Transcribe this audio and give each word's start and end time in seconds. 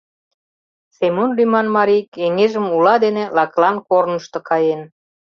Семон 0.97 1.29
лӱман 1.37 1.67
марий 1.75 2.03
кеҥежым 2.15 2.65
ула 2.75 2.95
дене 3.05 3.23
лакылан 3.35 3.77
корнышто 3.87 4.39
каен. 4.49 4.81